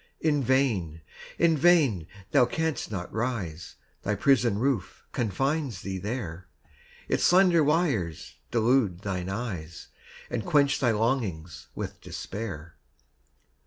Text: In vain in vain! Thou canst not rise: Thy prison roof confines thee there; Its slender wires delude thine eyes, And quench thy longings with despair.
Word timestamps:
In 0.21 0.41
vain 0.43 1.01
in 1.37 1.55
vain! 1.55 2.07
Thou 2.31 2.47
canst 2.47 2.89
not 2.89 3.13
rise: 3.13 3.75
Thy 4.01 4.15
prison 4.15 4.57
roof 4.57 5.03
confines 5.11 5.83
thee 5.83 5.99
there; 5.99 6.47
Its 7.07 7.23
slender 7.23 7.63
wires 7.63 8.37
delude 8.49 9.01
thine 9.01 9.29
eyes, 9.29 9.89
And 10.31 10.43
quench 10.43 10.79
thy 10.79 10.89
longings 10.89 11.67
with 11.75 12.01
despair. 12.01 12.77